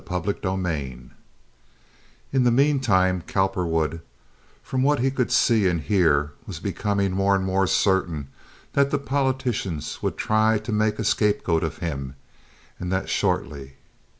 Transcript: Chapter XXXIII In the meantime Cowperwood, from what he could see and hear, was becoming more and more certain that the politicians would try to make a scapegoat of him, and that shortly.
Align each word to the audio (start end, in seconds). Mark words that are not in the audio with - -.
Chapter 0.09 0.31
XXXIII 0.31 1.11
In 2.33 2.43
the 2.43 2.49
meantime 2.49 3.21
Cowperwood, 3.27 4.01
from 4.63 4.81
what 4.81 4.97
he 4.97 5.11
could 5.11 5.31
see 5.31 5.67
and 5.67 5.79
hear, 5.79 6.31
was 6.47 6.59
becoming 6.59 7.11
more 7.11 7.35
and 7.35 7.45
more 7.45 7.67
certain 7.67 8.29
that 8.73 8.89
the 8.89 8.97
politicians 8.97 10.01
would 10.01 10.17
try 10.17 10.57
to 10.57 10.71
make 10.71 10.97
a 10.97 11.03
scapegoat 11.03 11.63
of 11.63 11.77
him, 11.85 12.15
and 12.79 12.91
that 12.91 13.09
shortly. 13.09 13.73